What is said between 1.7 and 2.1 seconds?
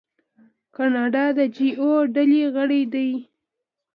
اوه